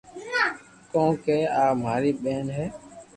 ڪون 0.91 1.09
ڪيي 1.25 1.41
آ 1.61 1.63
ماري 1.81 2.11
ٻين 2.21 2.45
ھي 2.57 2.65